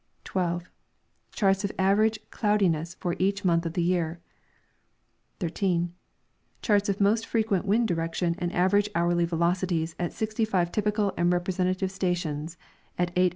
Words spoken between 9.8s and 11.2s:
at 65 typical